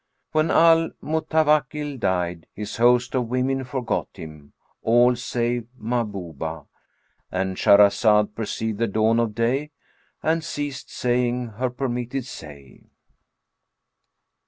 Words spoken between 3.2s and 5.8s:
women forgot him, all save